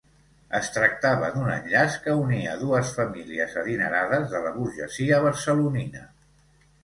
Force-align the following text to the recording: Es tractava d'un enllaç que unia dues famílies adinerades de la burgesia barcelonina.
Es 0.59 0.69
tractava 0.77 1.27
d'un 1.33 1.49
enllaç 1.55 1.97
que 2.05 2.15
unia 2.21 2.55
dues 2.63 2.93
famílies 2.95 3.53
adinerades 3.63 4.25
de 4.33 4.41
la 4.47 4.53
burgesia 4.57 5.19
barcelonina. 5.27 6.05